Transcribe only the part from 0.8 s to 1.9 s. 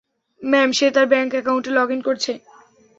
তার ব্যাঙ্ক অ্যাকাউন্টে লগ